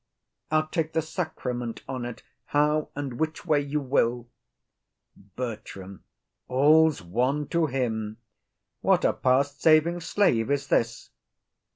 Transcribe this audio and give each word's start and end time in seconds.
I'll 0.49 0.65
take 0.67 0.93
the 0.93 1.01
sacrament 1.03 1.83
on 1.87 2.11
't, 2.11 2.23
how 2.45 2.89
and 2.95 3.19
which 3.19 3.45
way 3.45 3.59
you 3.59 3.79
will. 3.79 4.29
BERTRAM. 5.35 6.03
All's 6.47 7.03
one 7.03 7.47
to 7.49 7.67
him. 7.67 8.17
What 8.79 9.05
a 9.05 9.13
past 9.13 9.61
saving 9.61 9.99
slave 9.99 10.49
is 10.49 10.69
this! 10.69 11.11